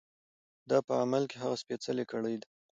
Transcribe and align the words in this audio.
دا 0.69 0.77
په 0.87 0.93
عمل 1.01 1.23
کې 1.31 1.37
هغه 1.43 1.55
سپېڅلې 1.61 2.05
کړۍ 2.11 2.35
ده. 2.41 2.47